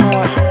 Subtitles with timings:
[0.00, 0.47] more.